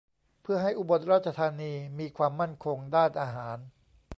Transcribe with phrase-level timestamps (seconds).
[0.41, 3.57] เพื่อให้อุบลราชธานีมีความมั่นคงด้านอาหาร